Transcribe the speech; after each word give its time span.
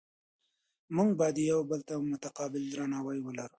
موږ 0.95 1.09
باید 1.19 1.37
یو 1.51 1.59
بل 1.69 1.79
ته 1.89 1.93
متقابل 2.11 2.63
درناوی 2.73 3.19
ولرو 3.21 3.49